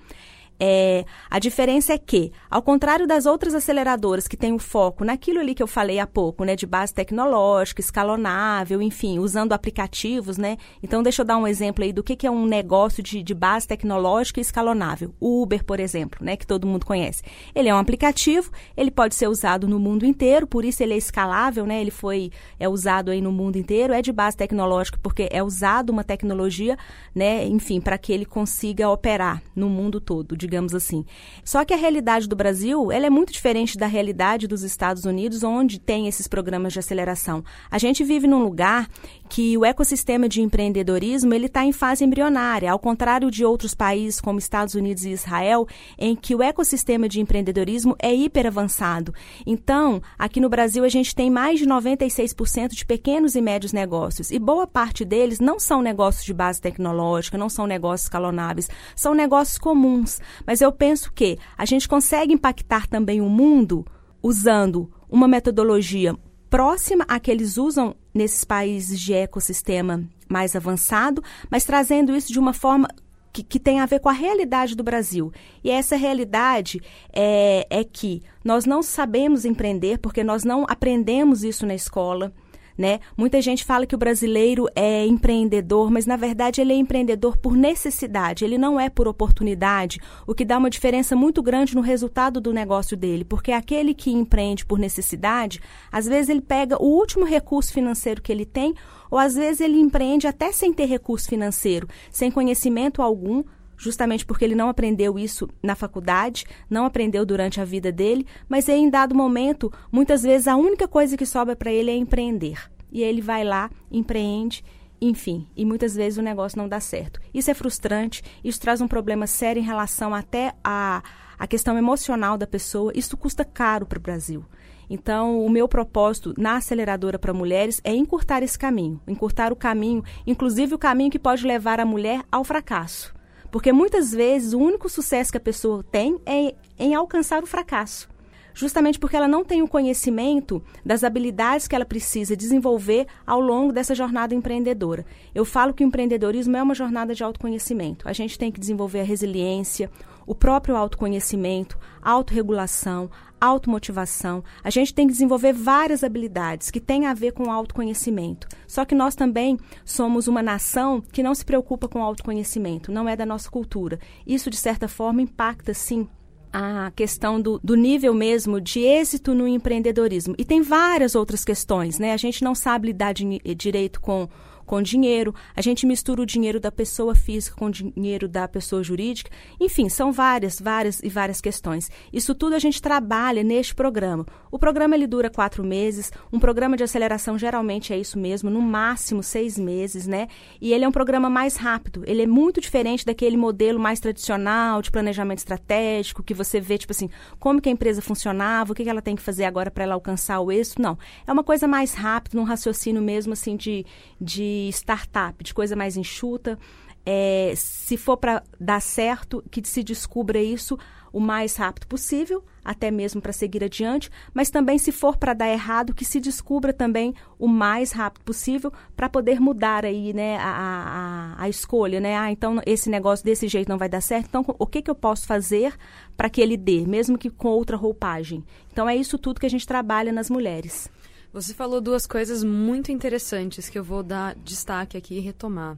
É, 0.60 1.06
a 1.30 1.40
diferença 1.40 1.94
é 1.94 1.98
que, 1.98 2.32
ao 2.50 2.62
contrário 2.62 3.08
das 3.08 3.26
outras 3.26 3.56
aceleradoras 3.56 4.28
que 4.28 4.36
têm 4.36 4.52
o 4.52 4.60
foco 4.60 5.06
naquilo 5.06 5.40
ali 5.40 5.56
que 5.56 5.64
eu 5.64 5.68
falei 5.68 6.00
há 6.00 6.08
pouco, 6.08 6.44
né, 6.44 6.56
de 6.56 6.66
base 6.66 6.94
tecnológica, 6.94 7.80
escalonável, 7.80 8.82
enfim, 8.82 9.20
usando 9.20 9.54
aplicativos, 9.54 10.38
né? 10.38 10.58
Então, 10.84 11.02
deixa 11.02 11.22
eu 11.22 11.26
dar 11.26 11.38
um 11.38 11.48
exemplo 11.48 11.84
aí 11.84 11.94
do 11.94 12.04
que, 12.04 12.16
que 12.16 12.28
é 12.28 12.32
um 12.32 12.46
negócio 12.46 13.02
de, 13.02 13.24
de 13.24 13.34
base 13.34 13.68
tecnológica 13.68 14.40
e 14.40 14.42
escalonável. 14.42 15.14
O 15.20 15.42
Uber, 15.42 15.64
por 15.64 15.80
exemplo, 15.80 16.20
né, 16.24 16.36
que 16.36 16.46
todo 16.46 16.68
mundo 16.68 16.86
conhece. 16.86 17.24
Ele 17.56 17.70
é 17.70 17.74
um 17.74 17.78
aplicativo, 17.78 18.52
ele 18.76 18.92
pode 18.92 19.16
ser 19.16 19.28
usado 19.28 19.68
no 19.68 19.80
mundo 19.80 20.06
inteiro, 20.06 20.46
por 20.46 20.66
isso 20.66 20.84
ele 20.84 20.94
é 20.94 20.98
escalável, 20.98 21.66
né? 21.66 21.80
Ele 21.80 21.92
foi 21.92 22.32
é 22.60 22.68
usado 22.68 23.12
aí 23.12 23.22
no 23.22 23.32
mundo 23.32 23.58
inteiro, 23.58 23.94
é 23.94 24.02
de 24.02 24.12
base 24.12 24.36
tecnológica 24.36 25.00
porque 25.02 25.30
é 25.32 25.42
usado 25.42 25.90
uma 25.90 26.04
tecnologia, 26.04 26.78
né, 27.16 27.46
enfim, 27.46 27.80
para 27.80 27.98
que 27.98 28.12
ele 28.12 28.26
consiga 28.26 28.90
operar 28.90 29.42
no 29.56 29.70
mundo 29.70 30.02
todo, 30.02 30.36
de 30.36 30.49
digamos 30.50 30.74
assim. 30.74 31.06
Só 31.44 31.64
que 31.64 31.74
a 31.74 31.78
realidade 31.78 32.28
do 32.28 32.36
Brasil, 32.36 32.92
ela 32.92 33.06
é 33.06 33.10
muito 33.10 33.32
diferente 33.32 33.78
da 33.78 33.88
realidade 33.88 34.48
dos 34.48 34.64
Estados 34.64 35.06
Unidos, 35.06 35.44
onde 35.44 35.80
tem 35.80 36.08
esses 36.08 36.28
programas 36.28 36.74
de 36.74 36.80
aceleração. 36.80 37.44
A 37.70 37.78
gente 37.78 38.04
vive 38.04 38.28
num 38.28 38.44
lugar 38.44 38.90
que 39.30 39.58
o 39.58 39.64
ecossistema 39.64 40.28
de 40.28 40.42
empreendedorismo 40.42 41.34
ele 41.34 41.46
está 41.46 41.64
em 41.64 41.72
fase 41.72 42.04
embrionária, 42.04 42.72
ao 42.72 42.80
contrário 42.80 43.30
de 43.30 43.46
outros 43.46 43.74
países 43.74 44.20
como 44.20 44.40
Estados 44.40 44.76
Unidos 44.76 45.06
e 45.06 45.12
Israel, 45.12 45.68
em 45.98 46.16
que 46.16 46.36
o 46.36 46.42
ecossistema 46.42 47.08
de 47.08 47.22
empreendedorismo 47.22 47.96
é 48.00 48.14
hiper 48.14 48.48
avançado. 48.48 49.14
Então, 49.46 50.02
aqui 50.18 50.40
no 50.40 50.50
Brasil 50.50 50.84
a 50.84 50.90
gente 50.90 51.14
tem 51.14 51.30
mais 51.30 51.60
de 51.60 51.68
96% 51.68 52.70
de 52.70 52.86
pequenos 52.86 53.36
e 53.36 53.42
médios 53.42 53.72
negócios 53.72 54.32
e 54.32 54.40
boa 54.40 54.66
parte 54.66 55.06
deles 55.06 55.40
não 55.40 55.60
são 55.60 55.82
negócios 55.82 56.26
de 56.26 56.34
base 56.34 56.60
tecnológica, 56.60 57.38
não 57.38 57.50
são 57.50 57.68
negócios 57.68 58.04
escalonáveis, 58.04 58.68
são 58.96 59.14
negócios 59.14 59.58
comuns. 59.58 60.20
Mas 60.46 60.62
eu 60.62 60.72
penso 60.72 61.12
que 61.14 61.38
a 61.58 61.66
gente 61.66 61.88
consegue 61.88 62.34
impactar 62.34 62.88
também 62.88 63.22
o 63.22 63.30
mundo 63.30 63.86
usando 64.22 64.92
uma 65.10 65.28
metodologia 65.28 66.16
próxima 66.50 67.06
à 67.08 67.20
que 67.20 67.30
eles 67.30 67.58
usam 67.58 67.96
nesses 68.14 68.44
países 68.44 69.00
de 69.00 69.14
ecossistema 69.14 70.04
mais 70.28 70.56
avançado, 70.56 71.24
mas 71.50 71.64
trazendo 71.64 72.16
isso 72.16 72.32
de 72.32 72.40
uma 72.40 72.54
forma 72.54 72.88
que, 73.32 73.44
que, 73.44 73.60
tem 73.60 73.80
a 73.80 73.86
ver 73.86 74.00
com 74.00 74.10
a 74.10 74.14
realidade 74.14 74.76
do 74.76 74.84
Brasil. 74.84 75.32
E 75.64 75.70
essa 75.70 75.96
realidade 75.96 76.82
é, 77.14 77.68
é 77.70 77.84
que 77.84 78.24
nós 78.44 78.66
não 78.66 78.82
sabemos 78.82 79.46
empreender 79.46 80.00
porque 80.00 80.24
nós 80.24 80.44
não 80.44 80.66
aprendemos 80.68 81.44
isso 81.44 81.66
na 81.66 81.76
escola 81.76 82.34
né? 82.80 83.02
Muita 83.18 83.42
gente 83.42 83.66
fala 83.66 83.86
que 83.86 83.94
o 83.94 83.98
brasileiro 83.98 84.66
é 84.74 85.06
empreendedor, 85.06 85.92
mas 85.92 86.06
na 86.06 86.16
verdade 86.16 86.62
ele 86.62 86.72
é 86.72 86.78
empreendedor 86.78 87.36
por 87.36 87.58
necessidade, 87.58 88.46
ele 88.46 88.58
não 88.58 88.80
é 88.80 88.90
por 88.90 89.06
oportunidade, 89.06 90.00
o 90.26 90.34
que 90.34 90.46
dá 90.46 90.58
uma 90.58 90.70
diferença 90.70 91.14
muito 91.14 91.44
grande 91.44 91.76
no 91.76 91.82
resultado 91.82 92.40
do 92.40 92.54
negócio 92.54 92.96
dele, 92.96 93.26
porque 93.26 93.52
aquele 93.52 93.94
que 93.94 94.12
empreende 94.12 94.66
por 94.66 94.80
necessidade, 94.80 95.60
às 95.92 96.06
vezes 96.06 96.30
ele 96.30 96.40
pega 96.40 96.82
o 96.82 96.86
último 96.86 97.26
recurso 97.26 97.74
financeiro 97.74 98.22
que 98.22 98.32
ele 98.32 98.46
tem, 98.46 98.74
ou 99.12 99.20
às 99.20 99.36
vezes 99.36 99.60
ele 99.60 99.78
empreende 99.78 100.26
até 100.26 100.50
sem 100.54 100.72
ter 100.72 100.86
recurso 100.86 101.28
financeiro, 101.28 101.86
sem 102.10 102.32
conhecimento 102.32 103.02
algum, 103.02 103.44
justamente 103.80 104.26
porque 104.26 104.44
ele 104.44 104.54
não 104.54 104.68
aprendeu 104.68 105.18
isso 105.18 105.50
na 105.64 105.74
faculdade, 105.74 106.46
não 106.70 106.86
aprendeu 106.86 107.26
durante 107.26 107.62
a 107.62 107.66
vida 107.66 107.92
dele, 107.92 108.28
mas 108.48 108.68
em 108.68 108.90
dado 108.90 109.16
momento, 109.16 109.72
muitas 109.90 110.22
vezes 110.22 110.48
a 110.48 110.58
única 110.58 110.88
coisa 110.88 111.16
que 111.16 111.26
sobra 111.26 111.56
para 111.56 111.72
ele 111.72 111.90
é 111.90 111.96
empreender. 111.96 112.70
E 112.92 113.02
ele 113.02 113.22
vai 113.22 113.44
lá, 113.44 113.72
empreende, 113.90 114.64
enfim, 115.02 115.48
e 115.56 115.64
muitas 115.64 115.96
vezes 115.96 116.20
o 116.20 116.22
negócio 116.22 116.58
não 116.58 116.68
dá 116.68 116.80
certo. 116.80 117.22
Isso 117.34 117.50
é 117.50 117.54
frustrante, 117.54 118.22
isso 118.44 118.60
traz 118.60 118.82
um 118.82 118.88
problema 118.88 119.26
sério 119.26 119.62
em 119.62 119.66
relação 119.66 120.14
até 120.14 120.54
a, 120.62 121.02
a 121.38 121.48
questão 121.48 121.78
emocional 121.78 122.38
da 122.38 122.46
pessoa, 122.46 122.92
isso 122.94 123.16
custa 123.16 123.46
caro 123.46 123.86
para 123.86 123.98
o 123.98 124.02
Brasil. 124.02 124.44
Então, 124.90 125.46
o 125.46 125.50
meu 125.50 125.68
propósito 125.68 126.34
na 126.36 126.58
aceleradora 126.58 127.20
para 127.20 127.32
mulheres 127.32 127.80
é 127.84 127.94
encurtar 127.94 128.42
esse 128.42 128.58
caminho, 128.58 129.00
encurtar 129.08 129.54
o 129.54 129.56
caminho, 129.56 130.04
inclusive 130.26 130.74
o 130.74 130.80
caminho 130.80 131.12
que 131.12 131.20
pode 131.20 131.46
levar 131.46 131.80
a 131.80 131.86
mulher 131.86 132.24
ao 132.32 132.44
fracasso. 132.44 133.14
Porque 133.52 133.72
muitas 133.72 134.12
vezes 134.12 134.54
o 134.54 134.60
único 134.60 134.90
sucesso 134.90 135.32
que 135.32 135.38
a 135.38 135.42
pessoa 135.42 135.84
tem 135.84 136.20
é 136.26 136.56
em 136.78 136.94
alcançar 136.94 137.44
o 137.44 137.48
fracasso. 137.48 138.08
Justamente 138.54 139.00
porque 139.00 139.16
ela 139.16 139.28
não 139.28 139.46
tem 139.46 139.62
o 139.62 139.68
conhecimento 139.68 140.62
das 140.86 141.04
habilidades 141.04 141.68
que 141.68 141.76
ela 141.76 141.86
precisa 141.86 142.36
desenvolver 142.36 143.08
ao 143.26 143.40
longo 143.40 143.72
dessa 143.72 143.96
jornada 143.96 144.36
empreendedora. 144.36 145.06
Eu 145.34 145.46
falo 145.46 145.74
que 145.74 145.84
o 145.84 145.88
empreendedorismo 145.88 146.58
é 146.58 146.62
uma 146.62 146.76
jornada 146.76 147.16
de 147.16 147.24
autoconhecimento. 147.24 148.08
A 148.08 148.14
gente 148.14 148.38
tem 148.38 148.52
que 148.52 148.60
desenvolver 148.60 149.00
a 149.00 149.06
resiliência, 149.06 149.90
o 150.30 150.36
próprio 150.36 150.76
autoconhecimento, 150.76 151.76
autorregulação, 152.04 153.10
automotivação. 153.42 154.44
A 154.64 154.70
gente 154.70 154.94
tem 154.94 155.08
que 155.08 155.14
desenvolver 155.14 155.52
várias 155.52 156.04
habilidades 156.04 156.70
que 156.70 156.80
têm 156.80 157.08
a 157.08 157.16
ver 157.16 157.32
com 157.32 157.52
autoconhecimento. 157.52 158.48
Só 158.68 158.86
que 158.86 158.94
nós 158.94 159.16
também 159.16 159.58
somos 159.84 160.28
uma 160.28 160.44
nação 160.44 161.02
que 161.02 161.24
não 161.24 161.34
se 161.34 161.44
preocupa 161.44 161.88
com 161.88 162.00
o 162.00 162.04
autoconhecimento, 162.04 162.92
não 162.92 163.10
é 163.10 163.16
da 163.16 163.26
nossa 163.26 163.50
cultura. 163.50 164.00
Isso, 164.26 164.52
de 164.52 164.58
certa 164.58 164.88
forma, 164.88 165.20
impacta, 165.20 165.74
sim, 165.74 166.08
a 166.54 166.92
questão 166.96 167.42
do, 167.42 167.60
do, 167.64 167.74
nível 167.74 168.14
mesmo 168.14 168.62
de 168.62 168.82
êxito 168.82 169.34
no 169.34 169.48
empreendedorismo. 169.48 170.36
E 170.38 170.46
tem 170.46 170.62
várias 170.62 171.16
outras 171.16 171.44
questões, 171.44 171.98
né? 171.98 172.14
A 172.14 172.18
gente 172.18 172.44
não 172.44 172.54
sabe 172.54 172.88
lidar 172.88 173.14
de, 173.14 173.40
direito 173.56 174.00
com 174.00 174.30
com 174.70 174.84
dinheiro, 174.84 175.34
a 175.56 175.62
gente 175.64 175.84
mistura 175.84 176.22
o 176.22 176.26
dinheiro 176.28 176.60
da 176.60 176.72
pessoa 176.72 177.16
física 177.16 177.56
com 177.58 177.66
o 177.66 177.72
dinheiro 177.72 178.28
da 178.28 178.48
pessoa 178.48 178.84
jurídica. 178.84 179.32
Enfim, 179.60 179.90
são 179.90 180.12
várias, 180.12 180.62
várias 180.62 181.02
e 181.02 181.10
várias 181.10 181.42
questões. 181.42 181.90
Isso 182.14 182.36
tudo 182.36 182.54
a 182.54 182.60
gente 182.60 182.80
trabalha 182.80 183.44
neste 183.44 183.74
programa. 183.74 184.28
O 184.52 184.60
programa 184.60 184.94
ele 184.94 185.08
dura 185.08 185.28
quatro 185.28 185.64
meses. 185.64 186.12
Um 186.32 186.40
programa 186.40 186.78
de 186.78 186.84
aceleração 186.84 187.36
geralmente 187.36 187.94
é 187.94 187.98
isso 187.98 188.20
mesmo, 188.20 188.48
no 188.52 188.62
máximo 188.62 189.24
seis 189.24 189.58
meses, 189.58 190.06
né? 190.06 190.28
E 190.62 190.72
ele 190.72 190.86
é 190.86 190.88
um 190.88 190.92
programa 190.92 191.32
mais 191.32 191.56
rápido. 191.56 192.04
Ele 192.06 192.22
é 192.22 192.28
muito 192.28 192.62
diferente 192.62 193.04
daquele 193.04 193.38
modelo 193.38 193.80
mais 193.80 194.00
tradicional 194.00 194.84
de 194.84 194.92
planejamento 194.92 195.40
estratégico 195.40 196.22
que 196.22 196.36
você 196.36 196.60
vê, 196.60 196.78
tipo 196.78 196.92
assim, 196.92 197.10
como 197.40 197.60
que 197.60 197.70
a 197.70 197.72
empresa 197.72 198.04
funcionava, 198.04 198.72
o 198.72 198.76
que, 198.76 198.88
ela 198.88 199.02
tem 199.02 199.16
que 199.16 199.22
fazer 199.24 199.46
agora 199.46 199.72
para 199.72 199.84
ela 199.84 199.96
alcançar 199.96 200.40
o 200.42 200.52
êxito. 200.52 200.80
Não. 200.80 200.96
É 201.26 201.34
uma 201.34 201.44
coisa 201.44 201.68
mais 201.68 201.96
rápida, 201.96 202.38
num 202.38 202.44
raciocínio 202.44 203.02
mesmo 203.02 203.34
assim 203.34 203.56
de, 203.56 203.84
de 204.22 204.59
startup, 204.68 205.42
de 205.44 205.54
coisa 205.54 205.76
mais 205.76 205.96
enxuta. 205.96 206.60
É, 207.06 207.54
se 207.56 207.96
for 207.96 208.18
para 208.18 208.44
dar 208.60 208.82
certo, 208.82 209.44
que 209.50 209.66
se 209.66 209.84
descubra 209.84 210.42
isso 210.42 210.78
o 211.12 211.20
mais 211.20 211.56
rápido 211.56 211.88
possível, 211.88 212.44
até 212.64 212.92
mesmo 212.92 213.22
para 213.22 213.34
seguir 213.34 213.64
adiante, 213.64 214.12
mas 214.34 214.50
também 214.50 214.78
se 214.78 214.92
for 214.92 215.18
para 215.18 215.34
dar 215.34 215.50
errado, 215.50 215.94
que 215.94 216.06
se 216.06 216.20
descubra 216.20 216.72
também 216.72 217.16
o 217.38 217.48
mais 217.48 217.92
rápido 217.92 218.24
possível 218.24 218.72
para 218.96 219.10
poder 219.10 219.40
mudar 219.40 219.86
aí, 219.86 220.14
né, 220.14 220.38
a, 220.38 221.36
a, 221.38 221.44
a, 221.44 221.50
escolha, 221.50 222.00
né? 222.00 222.16
Ah, 222.16 222.32
então 222.32 222.62
esse 222.66 222.90
negócio 222.90 223.26
desse 223.26 223.48
jeito 223.48 223.70
não 223.70 223.78
vai 223.78 223.90
dar 223.90 224.02
certo, 224.02 224.28
então 224.28 224.46
o 224.60 224.68
que, 224.68 224.82
que 224.82 224.92
eu 224.92 224.96
posso 224.96 225.26
fazer 225.26 225.74
para 226.16 226.30
que 226.30 226.42
ele 226.42 226.58
dê, 226.58 226.86
mesmo 226.86 227.18
que 227.18 227.30
com 227.30 227.48
outra 227.48 227.78
roupagem? 227.78 228.44
Então 228.72 228.88
é 228.88 228.96
isso 228.96 229.18
tudo 229.18 229.40
que 229.40 229.46
a 229.46 229.50
gente 229.50 229.66
trabalha 229.66 230.12
nas 230.12 230.30
mulheres. 230.30 230.90
Você 231.32 231.54
falou 231.54 231.80
duas 231.80 232.08
coisas 232.08 232.44
muito 232.44 232.92
interessantes 232.92 233.70
que 233.70 233.78
eu 233.78 233.84
vou 233.84 234.02
dar 234.02 234.34
destaque 234.34 234.98
aqui 234.98 235.16
e 235.16 235.20
retomar. 235.20 235.78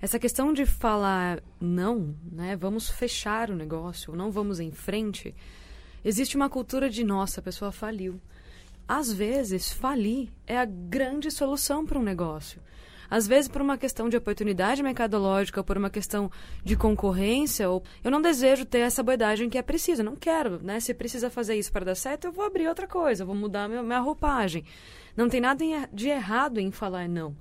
Essa 0.00 0.18
questão 0.18 0.54
de 0.54 0.64
falar 0.64 1.42
não, 1.60 2.14
né? 2.32 2.56
Vamos 2.56 2.88
fechar 2.88 3.50
o 3.50 3.54
negócio, 3.54 4.16
não 4.16 4.30
vamos 4.30 4.58
em 4.58 4.70
frente. 4.70 5.34
Existe 6.02 6.34
uma 6.34 6.48
cultura 6.48 6.88
de 6.88 7.04
nossa, 7.04 7.40
a 7.40 7.42
pessoa 7.42 7.70
faliu. 7.70 8.18
Às 8.88 9.12
vezes, 9.12 9.70
falir 9.70 10.30
é 10.46 10.56
a 10.56 10.64
grande 10.64 11.30
solução 11.30 11.84
para 11.84 11.98
um 11.98 12.02
negócio. 12.02 12.62
Às 13.10 13.26
vezes, 13.26 13.48
por 13.48 13.62
uma 13.62 13.78
questão 13.78 14.08
de 14.08 14.16
oportunidade 14.16 14.82
mercadológica, 14.82 15.62
por 15.62 15.76
uma 15.76 15.90
questão 15.90 16.30
de 16.64 16.76
concorrência, 16.76 17.68
ou 17.68 17.82
eu 18.02 18.10
não 18.10 18.20
desejo 18.20 18.64
ter 18.64 18.78
essa 18.78 19.00
abordagem 19.00 19.48
que 19.48 19.58
é 19.58 19.62
precisa, 19.62 20.02
não 20.02 20.16
quero, 20.16 20.60
né? 20.62 20.80
Se 20.80 20.92
precisa 20.92 21.30
fazer 21.30 21.54
isso 21.56 21.72
para 21.72 21.84
dar 21.84 21.94
certo, 21.94 22.26
eu 22.26 22.32
vou 22.32 22.44
abrir 22.44 22.68
outra 22.68 22.86
coisa, 22.86 23.24
vou 23.24 23.34
mudar 23.34 23.68
minha, 23.68 23.82
minha 23.82 24.00
roupagem. 24.00 24.64
Não 25.16 25.28
tem 25.28 25.40
nada 25.40 25.64
de 25.92 26.08
errado 26.08 26.58
em 26.58 26.70
falar 26.70 27.08
não. 27.08 27.34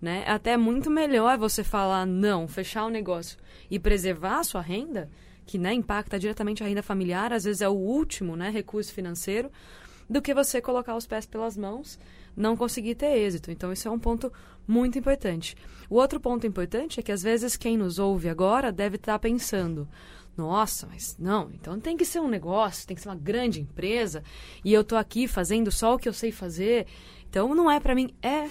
Né? 0.00 0.24
É 0.26 0.30
até 0.30 0.56
muito 0.56 0.90
melhor 0.90 1.36
você 1.36 1.62
falar 1.62 2.06
não, 2.06 2.48
fechar 2.48 2.86
o 2.86 2.90
negócio 2.90 3.38
e 3.70 3.78
preservar 3.78 4.38
a 4.38 4.44
sua 4.44 4.60
renda, 4.60 5.10
que 5.44 5.58
né, 5.58 5.74
impacta 5.74 6.18
diretamente 6.18 6.62
a 6.62 6.66
renda 6.66 6.82
familiar, 6.82 7.32
às 7.32 7.44
vezes 7.44 7.60
é 7.60 7.68
o 7.68 7.72
último 7.72 8.36
né, 8.36 8.50
recurso 8.50 8.92
financeiro, 8.92 9.50
do 10.08 10.22
que 10.22 10.34
você 10.34 10.60
colocar 10.60 10.96
os 10.96 11.06
pés 11.06 11.26
pelas 11.26 11.56
mãos, 11.56 11.98
não 12.36 12.56
conseguir 12.56 12.94
ter 12.94 13.16
êxito. 13.18 13.50
Então, 13.50 13.72
isso 13.72 13.86
é 13.86 13.90
um 13.90 13.98
ponto 13.98 14.32
muito 14.70 14.98
importante. 14.98 15.56
O 15.88 15.96
outro 15.96 16.20
ponto 16.20 16.46
importante 16.46 17.00
é 17.00 17.02
que, 17.02 17.10
às 17.10 17.22
vezes, 17.22 17.56
quem 17.56 17.76
nos 17.76 17.98
ouve 17.98 18.28
agora 18.28 18.70
deve 18.70 18.96
estar 18.96 19.18
pensando: 19.18 19.88
nossa, 20.36 20.86
mas 20.86 21.16
não, 21.18 21.50
então 21.52 21.78
tem 21.80 21.96
que 21.96 22.04
ser 22.04 22.20
um 22.20 22.28
negócio, 22.28 22.86
tem 22.86 22.94
que 22.94 23.02
ser 23.02 23.08
uma 23.08 23.16
grande 23.16 23.60
empresa, 23.60 24.22
e 24.64 24.72
eu 24.72 24.82
estou 24.82 24.96
aqui 24.96 25.26
fazendo 25.26 25.72
só 25.72 25.94
o 25.94 25.98
que 25.98 26.08
eu 26.08 26.12
sei 26.12 26.30
fazer. 26.30 26.86
Então, 27.28 27.54
não 27.54 27.70
é 27.70 27.80
para 27.80 27.94
mim. 27.94 28.14
É, 28.22 28.48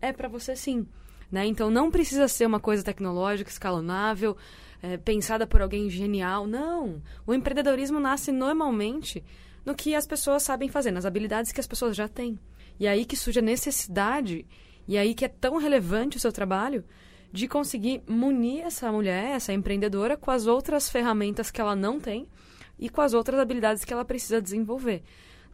é 0.00 0.12
para 0.12 0.28
você 0.28 0.54
sim. 0.56 0.86
Né? 1.30 1.46
Então, 1.46 1.70
não 1.70 1.90
precisa 1.90 2.28
ser 2.28 2.46
uma 2.46 2.60
coisa 2.60 2.82
tecnológica, 2.82 3.50
escalonável, 3.50 4.36
é, 4.82 4.96
pensada 4.96 5.46
por 5.46 5.62
alguém 5.62 5.88
genial. 5.88 6.46
Não. 6.46 7.00
O 7.26 7.32
empreendedorismo 7.32 7.98
nasce 7.98 8.30
normalmente 8.30 9.24
no 9.64 9.74
que 9.74 9.94
as 9.94 10.06
pessoas 10.06 10.42
sabem 10.42 10.68
fazer, 10.68 10.90
nas 10.90 11.06
habilidades 11.06 11.52
que 11.52 11.60
as 11.60 11.66
pessoas 11.66 11.96
já 11.96 12.08
têm. 12.08 12.38
E 12.78 12.86
aí 12.86 13.04
que 13.04 13.16
surge 13.16 13.38
a 13.38 13.42
necessidade, 13.42 14.44
e 14.86 14.98
aí 14.98 15.14
que 15.14 15.24
é 15.24 15.28
tão 15.28 15.56
relevante 15.56 16.16
o 16.16 16.20
seu 16.20 16.32
trabalho, 16.32 16.84
de 17.32 17.48
conseguir 17.48 18.02
munir 18.06 18.64
essa 18.64 18.92
mulher, 18.92 19.36
essa 19.36 19.52
empreendedora, 19.52 20.16
com 20.16 20.30
as 20.30 20.46
outras 20.46 20.90
ferramentas 20.90 21.50
que 21.50 21.60
ela 21.60 21.74
não 21.74 21.98
tem 21.98 22.28
e 22.78 22.88
com 22.88 23.00
as 23.00 23.14
outras 23.14 23.40
habilidades 23.40 23.84
que 23.84 23.92
ela 23.92 24.04
precisa 24.04 24.40
desenvolver. 24.40 25.02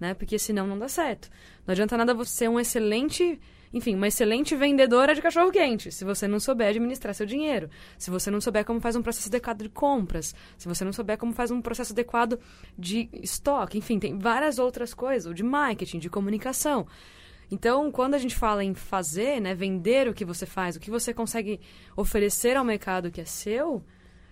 né? 0.00 0.14
Porque 0.14 0.38
senão 0.38 0.66
não 0.66 0.78
dá 0.78 0.88
certo. 0.88 1.28
Não 1.66 1.72
adianta 1.72 1.96
nada 1.96 2.14
você 2.14 2.30
ser 2.30 2.48
um 2.48 2.58
excelente 2.58 3.38
enfim, 3.72 3.94
uma 3.94 4.08
excelente 4.08 4.56
vendedora 4.56 5.14
de 5.14 5.20
cachorro-quente, 5.20 5.92
se 5.92 6.04
você 6.04 6.26
não 6.26 6.40
souber 6.40 6.68
administrar 6.68 7.14
seu 7.14 7.26
dinheiro, 7.26 7.68
se 7.98 8.10
você 8.10 8.30
não 8.30 8.40
souber 8.40 8.64
como 8.64 8.80
faz 8.80 8.96
um 8.96 9.02
processo 9.02 9.28
adequado 9.28 9.62
de 9.62 9.68
compras, 9.68 10.34
se 10.56 10.66
você 10.66 10.84
não 10.84 10.92
souber 10.92 11.18
como 11.18 11.32
faz 11.32 11.50
um 11.50 11.60
processo 11.60 11.92
adequado 11.92 12.38
de 12.78 13.08
estoque, 13.12 13.76
enfim, 13.76 13.98
tem 13.98 14.18
várias 14.18 14.58
outras 14.58 14.94
coisas, 14.94 15.34
de 15.34 15.42
marketing, 15.42 15.98
de 15.98 16.08
comunicação. 16.08 16.86
Então, 17.50 17.90
quando 17.90 18.14
a 18.14 18.18
gente 18.18 18.36
fala 18.36 18.62
em 18.62 18.74
fazer, 18.74 19.40
né, 19.40 19.54
vender 19.54 20.08
o 20.08 20.14
que 20.14 20.24
você 20.24 20.44
faz, 20.44 20.76
o 20.76 20.80
que 20.80 20.90
você 20.90 21.14
consegue 21.14 21.60
oferecer 21.96 22.56
ao 22.56 22.64
mercado 22.64 23.10
que 23.10 23.20
é 23.20 23.24
seu, 23.24 23.82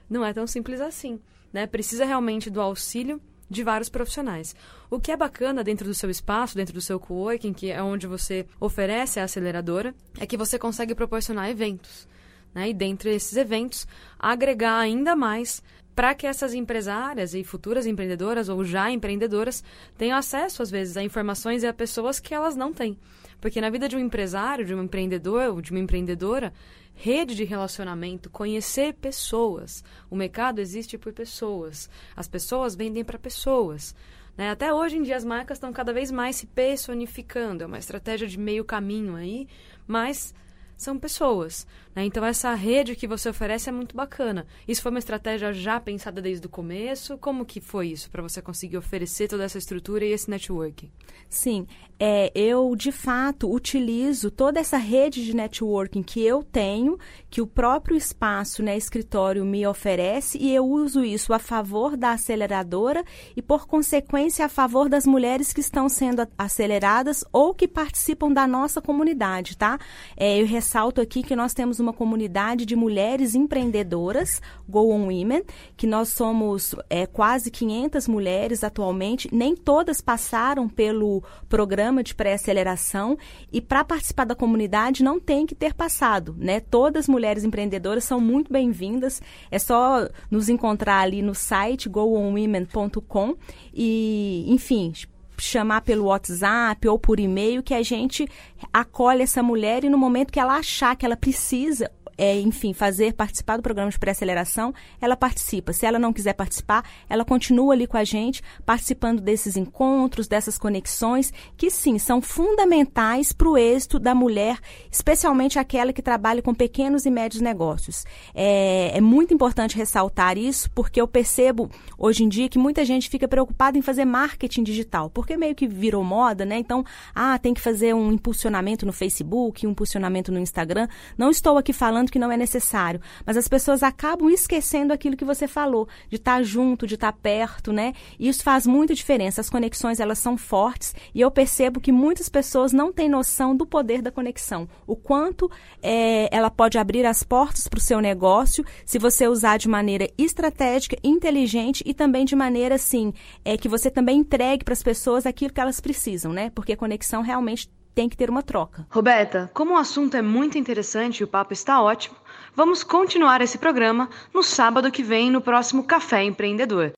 não 0.08 0.24
é 0.24 0.32
tão 0.32 0.46
simples 0.46 0.80
assim, 0.80 1.20
né? 1.52 1.66
Precisa 1.66 2.04
realmente 2.04 2.50
do 2.50 2.60
auxílio 2.60 3.20
de 3.48 3.62
vários 3.62 3.88
profissionais. 3.88 4.54
O 4.90 5.00
que 5.00 5.10
é 5.10 5.16
bacana 5.16 5.64
dentro 5.64 5.86
do 5.86 5.94
seu 5.94 6.10
espaço, 6.10 6.56
dentro 6.56 6.74
do 6.74 6.80
seu 6.80 6.98
coworking, 6.98 7.52
que 7.52 7.70
é 7.70 7.82
onde 7.82 8.06
você 8.06 8.46
oferece 8.60 9.20
a 9.20 9.24
aceleradora, 9.24 9.94
é 10.18 10.26
que 10.26 10.36
você 10.36 10.58
consegue 10.58 10.94
proporcionar 10.94 11.48
eventos. 11.48 12.08
Né? 12.54 12.70
E 12.70 12.74
dentre 12.74 13.14
esses 13.14 13.36
eventos, 13.36 13.86
agregar 14.18 14.78
ainda 14.78 15.14
mais 15.14 15.62
para 15.96 16.14
que 16.14 16.26
essas 16.26 16.52
empresárias 16.52 17.32
e 17.32 17.42
futuras 17.42 17.86
empreendedoras 17.86 18.50
ou 18.50 18.62
já 18.62 18.90
empreendedoras 18.90 19.64
tenham 19.96 20.18
acesso, 20.18 20.62
às 20.62 20.70
vezes, 20.70 20.94
a 20.98 21.02
informações 21.02 21.62
e 21.62 21.66
a 21.66 21.72
pessoas 21.72 22.20
que 22.20 22.34
elas 22.34 22.54
não 22.54 22.70
têm. 22.70 22.98
Porque 23.40 23.62
na 23.62 23.70
vida 23.70 23.88
de 23.88 23.96
um 23.96 23.98
empresário, 23.98 24.66
de 24.66 24.74
um 24.74 24.82
empreendedor 24.82 25.48
ou 25.48 25.62
de 25.62 25.70
uma 25.70 25.80
empreendedora, 25.80 26.52
rede 26.94 27.34
de 27.34 27.44
relacionamento, 27.44 28.28
conhecer 28.28 28.92
pessoas. 28.92 29.82
O 30.10 30.16
mercado 30.16 30.58
existe 30.58 30.98
por 30.98 31.14
pessoas. 31.14 31.88
As 32.14 32.28
pessoas 32.28 32.76
vendem 32.76 33.02
para 33.02 33.18
pessoas. 33.18 33.94
Né? 34.36 34.50
Até 34.50 34.74
hoje 34.74 34.98
em 34.98 35.02
dia 35.02 35.16
as 35.16 35.24
marcas 35.24 35.56
estão 35.56 35.72
cada 35.72 35.94
vez 35.94 36.10
mais 36.10 36.36
se 36.36 36.46
personificando. 36.46 37.64
É 37.64 37.66
uma 37.66 37.78
estratégia 37.78 38.28
de 38.28 38.38
meio 38.38 38.66
caminho 38.66 39.16
aí, 39.16 39.48
mas 39.86 40.34
são 40.76 40.98
pessoas. 40.98 41.66
Né? 41.94 42.04
Então, 42.04 42.24
essa 42.24 42.54
rede 42.54 42.94
que 42.94 43.06
você 43.06 43.28
oferece 43.28 43.68
é 43.68 43.72
muito 43.72 43.96
bacana. 43.96 44.46
Isso 44.68 44.82
foi 44.82 44.90
uma 44.90 44.98
estratégia 44.98 45.52
já 45.52 45.80
pensada 45.80 46.20
desde 46.20 46.46
o 46.46 46.50
começo? 46.50 47.16
Como 47.18 47.46
que 47.46 47.60
foi 47.60 47.88
isso 47.88 48.10
para 48.10 48.22
você 48.22 48.42
conseguir 48.42 48.76
oferecer 48.76 49.28
toda 49.28 49.44
essa 49.44 49.58
estrutura 49.58 50.04
e 50.04 50.12
esse 50.12 50.28
network? 50.28 50.90
Sim, 51.28 51.66
é, 51.98 52.30
eu 52.34 52.76
de 52.76 52.92
fato 52.92 53.50
utilizo 53.50 54.30
toda 54.30 54.60
essa 54.60 54.76
rede 54.76 55.24
de 55.24 55.34
networking 55.34 56.02
que 56.02 56.22
eu 56.22 56.42
tenho, 56.42 56.98
que 57.36 57.42
o 57.42 57.46
próprio 57.46 57.94
espaço, 57.94 58.62
né, 58.62 58.78
escritório 58.78 59.44
me 59.44 59.66
oferece, 59.66 60.38
e 60.38 60.54
eu 60.54 60.64
uso 60.64 61.04
isso 61.04 61.34
a 61.34 61.38
favor 61.38 61.94
da 61.94 62.12
aceleradora 62.12 63.04
e, 63.36 63.42
por 63.42 63.66
consequência, 63.66 64.46
a 64.46 64.48
favor 64.48 64.88
das 64.88 65.04
mulheres 65.04 65.52
que 65.52 65.60
estão 65.60 65.86
sendo 65.86 66.26
aceleradas 66.38 67.22
ou 67.30 67.52
que 67.52 67.68
participam 67.68 68.32
da 68.32 68.46
nossa 68.46 68.80
comunidade, 68.80 69.54
tá? 69.54 69.78
É, 70.16 70.40
eu 70.40 70.46
ressalto 70.46 70.98
aqui 70.98 71.22
que 71.22 71.36
nós 71.36 71.52
temos 71.52 71.78
uma 71.78 71.92
comunidade 71.92 72.64
de 72.64 72.74
mulheres 72.74 73.34
empreendedoras, 73.34 74.40
Go 74.66 74.90
On 74.90 75.02
Women, 75.02 75.42
que 75.76 75.86
nós 75.86 76.08
somos 76.08 76.74
é, 76.88 77.04
quase 77.04 77.50
500 77.50 78.08
mulheres 78.08 78.64
atualmente, 78.64 79.28
nem 79.30 79.54
todas 79.54 80.00
passaram 80.00 80.70
pelo 80.70 81.22
programa 81.50 82.02
de 82.02 82.14
pré-aceleração 82.14 83.18
e 83.52 83.60
para 83.60 83.84
participar 83.84 84.24
da 84.24 84.34
comunidade 84.34 85.04
não 85.04 85.20
tem 85.20 85.44
que 85.44 85.54
ter 85.54 85.74
passado, 85.74 86.34
né? 86.38 86.60
Todas 86.60 87.06
as 87.06 87.08
mulheres 87.26 87.44
empreendedoras 87.44 88.04
são 88.04 88.20
muito 88.20 88.52
bem-vindas. 88.52 89.20
É 89.50 89.58
só 89.58 90.08
nos 90.30 90.48
encontrar 90.48 91.00
ali 91.00 91.22
no 91.22 91.34
site 91.34 91.88
goonwomen.com 91.88 93.34
e, 93.74 94.44
enfim, 94.46 94.92
chamar 95.36 95.80
pelo 95.80 96.04
WhatsApp 96.04 96.86
ou 96.86 96.98
por 96.98 97.18
e-mail 97.18 97.64
que 97.64 97.74
a 97.74 97.82
gente 97.82 98.28
acolhe 98.72 99.22
essa 99.22 99.42
mulher 99.42 99.82
e 99.82 99.90
no 99.90 99.98
momento 99.98 100.32
que 100.32 100.38
ela 100.38 100.54
achar 100.54 100.94
que 100.94 101.04
ela 101.04 101.16
precisa 101.16 101.90
é, 102.18 102.38
enfim, 102.40 102.72
fazer 102.72 103.14
participar 103.14 103.56
do 103.56 103.62
programa 103.62 103.90
de 103.90 103.98
pré-aceleração, 103.98 104.74
ela 105.00 105.16
participa. 105.16 105.72
Se 105.72 105.86
ela 105.86 105.98
não 105.98 106.12
quiser 106.12 106.32
participar, 106.32 106.84
ela 107.08 107.24
continua 107.24 107.74
ali 107.74 107.86
com 107.86 107.96
a 107.96 108.04
gente, 108.04 108.42
participando 108.64 109.20
desses 109.20 109.56
encontros, 109.56 110.26
dessas 110.26 110.58
conexões, 110.58 111.32
que 111.56 111.70
sim, 111.70 111.98
são 111.98 112.20
fundamentais 112.20 113.32
para 113.32 113.48
o 113.48 113.58
êxito 113.58 113.98
da 113.98 114.14
mulher, 114.14 114.58
especialmente 114.90 115.58
aquela 115.58 115.92
que 115.92 116.02
trabalha 116.02 116.42
com 116.42 116.54
pequenos 116.54 117.04
e 117.04 117.10
médios 117.10 117.42
negócios. 117.42 118.04
É, 118.34 118.96
é 118.96 119.00
muito 119.00 119.34
importante 119.34 119.76
ressaltar 119.76 120.38
isso, 120.38 120.70
porque 120.70 121.00
eu 121.00 121.08
percebo 121.08 121.70
hoje 121.98 122.24
em 122.24 122.28
dia 122.28 122.48
que 122.48 122.58
muita 122.58 122.84
gente 122.84 123.08
fica 123.08 123.28
preocupada 123.28 123.76
em 123.76 123.82
fazer 123.82 124.04
marketing 124.04 124.62
digital, 124.62 125.10
porque 125.10 125.36
meio 125.36 125.54
que 125.54 125.66
virou 125.66 126.02
moda, 126.02 126.44
né? 126.44 126.58
Então, 126.58 126.84
ah, 127.14 127.38
tem 127.38 127.52
que 127.52 127.60
fazer 127.60 127.94
um 127.94 128.12
impulsionamento 128.12 128.86
no 128.86 128.92
Facebook, 128.92 129.66
um 129.66 129.70
impulsionamento 129.70 130.32
no 130.32 130.38
Instagram. 130.38 130.88
Não 131.16 131.30
estou 131.30 131.58
aqui 131.58 131.72
falando 131.72 132.05
que 132.10 132.18
não 132.18 132.30
é 132.30 132.36
necessário, 132.36 133.00
mas 133.24 133.36
as 133.36 133.48
pessoas 133.48 133.82
acabam 133.82 134.30
esquecendo 134.30 134.92
aquilo 134.92 135.16
que 135.16 135.24
você 135.24 135.46
falou, 135.46 135.88
de 136.08 136.16
estar 136.16 136.42
junto, 136.42 136.86
de 136.86 136.94
estar 136.94 137.12
perto, 137.12 137.72
né? 137.72 137.92
E 138.18 138.28
isso 138.28 138.42
faz 138.42 138.66
muita 138.66 138.94
diferença. 138.94 139.40
As 139.40 139.50
conexões, 139.50 140.00
elas 140.00 140.18
são 140.18 140.36
fortes 140.36 140.94
e 141.14 141.20
eu 141.20 141.30
percebo 141.30 141.80
que 141.80 141.92
muitas 141.92 142.28
pessoas 142.28 142.72
não 142.72 142.92
têm 142.92 143.08
noção 143.08 143.56
do 143.56 143.66
poder 143.66 144.02
da 144.02 144.10
conexão, 144.10 144.68
o 144.86 144.96
quanto 144.96 145.50
é, 145.82 146.28
ela 146.34 146.50
pode 146.50 146.78
abrir 146.78 147.04
as 147.06 147.22
portas 147.22 147.68
para 147.68 147.78
o 147.78 147.80
seu 147.80 148.00
negócio 148.00 148.64
se 148.84 148.98
você 148.98 149.28
usar 149.28 149.56
de 149.58 149.68
maneira 149.68 150.08
estratégica, 150.16 150.96
inteligente 151.02 151.82
e 151.86 151.94
também 151.94 152.24
de 152.24 152.36
maneira, 152.36 152.74
assim, 152.74 153.12
é, 153.44 153.56
que 153.56 153.68
você 153.68 153.90
também 153.90 154.18
entregue 154.18 154.64
para 154.64 154.72
as 154.72 154.82
pessoas 154.82 155.26
aquilo 155.26 155.52
que 155.52 155.60
elas 155.60 155.80
precisam, 155.80 156.32
né? 156.32 156.50
Porque 156.50 156.72
a 156.72 156.76
conexão 156.76 157.22
realmente 157.22 157.68
tem 157.96 158.10
que 158.10 158.16
ter 158.16 158.28
uma 158.28 158.42
troca. 158.42 158.86
Roberta, 158.90 159.50
como 159.54 159.72
o 159.72 159.78
assunto 159.78 160.18
é 160.18 160.22
muito 160.22 160.58
interessante 160.58 161.20
e 161.20 161.24
o 161.24 161.26
papo 161.26 161.54
está 161.54 161.82
ótimo, 161.82 162.14
vamos 162.54 162.84
continuar 162.84 163.40
esse 163.40 163.56
programa 163.56 164.10
no 164.34 164.42
sábado 164.42 164.90
que 164.92 165.02
vem 165.02 165.30
no 165.30 165.40
próximo 165.40 165.82
Café 165.82 166.22
Empreendedor. 166.22 166.92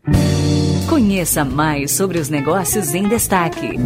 Conheça 0.91 1.45
mais 1.45 1.93
sobre 1.93 2.19
os 2.19 2.29
negócios 2.29 2.95
em 2.95 3.07
destaque. 3.07 3.79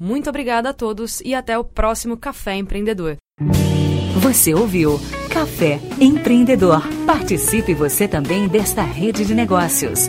Muito 0.00 0.30
obrigada 0.30 0.70
a 0.70 0.72
todos 0.72 1.20
e 1.20 1.34
até 1.34 1.58
o 1.58 1.64
próximo 1.64 2.16
Café 2.16 2.54
Empreendedor. 2.54 3.18
Você 4.20 4.54
ouviu 4.54 4.98
Café 5.30 5.80
Empreendedor. 6.00 6.82
Participe 7.04 7.74
você 7.74 8.08
também 8.08 8.48
desta 8.48 8.82
rede 8.82 9.26
de 9.26 9.34
negócios. 9.34 10.08